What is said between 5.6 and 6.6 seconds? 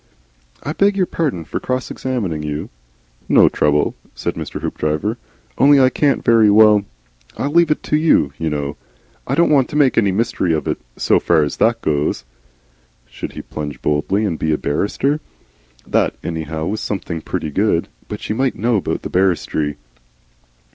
I can't very